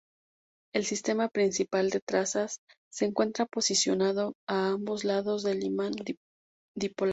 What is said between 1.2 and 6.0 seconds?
principal de trazas se encuentra posicionado a ambos lados del imán